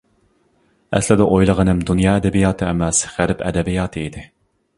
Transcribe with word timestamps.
ئەسلىدە 0.97 1.27
ئويلىغىنىم 1.35 1.83
دۇنيا 1.89 2.15
ئەدەبىياتى 2.21 2.67
ئەمەس، 2.71 3.03
غەرب 3.19 3.45
ئەدەبىياتى 3.51 4.05
ئىدى. 4.09 4.27